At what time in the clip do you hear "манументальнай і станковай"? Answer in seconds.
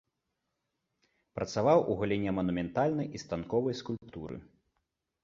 2.39-3.77